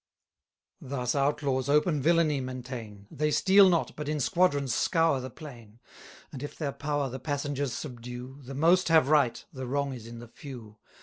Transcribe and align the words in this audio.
Thus 0.81 1.13
outlaws 1.13 1.69
open 1.69 2.01
villainy 2.01 2.41
maintain, 2.41 3.05
They 3.11 3.29
steal 3.29 3.69
not, 3.69 3.95
but 3.95 4.09
in 4.09 4.19
squadrons 4.19 4.73
scour 4.73 5.19
the 5.21 5.29
plain; 5.29 5.79
And 6.31 6.41
if 6.41 6.57
their 6.57 6.71
power 6.71 7.07
the 7.07 7.19
passengers 7.19 7.73
subdue, 7.73 8.39
The 8.41 8.55
most 8.55 8.87
have 8.87 9.09
right, 9.09 9.45
the 9.53 9.67
wrong 9.67 9.93
is 9.93 10.07
in 10.07 10.17
the 10.17 10.27
few. 10.27 10.79